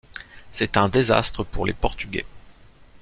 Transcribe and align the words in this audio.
C'est 0.51 0.77
un 0.77 0.89
désastre 0.89 1.43
pour 1.43 1.67
les 1.67 1.73
Portugais. 1.73 2.25